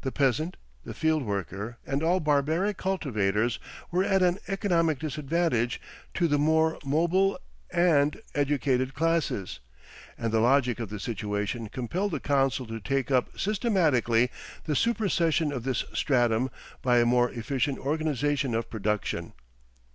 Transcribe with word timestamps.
The 0.00 0.10
peasant, 0.10 0.56
the 0.86 0.94
field 0.94 1.22
worker, 1.22 1.76
and 1.84 2.02
all 2.02 2.18
barbaric 2.18 2.78
cultivators 2.78 3.58
were 3.90 4.02
at 4.04 4.22
an 4.22 4.38
'economic 4.48 4.98
disadvantage' 4.98 5.82
to 6.14 6.26
the 6.26 6.38
more 6.38 6.78
mobile 6.82 7.38
and 7.70 8.18
educated 8.34 8.94
classes, 8.94 9.60
and 10.16 10.32
the 10.32 10.40
logic 10.40 10.80
of 10.80 10.88
the 10.88 10.98
situation 10.98 11.68
compelled 11.68 12.12
the 12.12 12.20
council 12.20 12.64
to 12.66 12.80
take 12.80 13.10
up 13.10 13.38
systematically 13.38 14.30
the 14.64 14.74
supersession 14.74 15.52
of 15.52 15.64
this 15.64 15.84
stratum 15.92 16.50
by 16.80 16.96
a 16.96 17.04
more 17.04 17.30
efficient 17.32 17.78
organisation 17.78 18.54
of 18.54 18.70
production. 18.70 19.34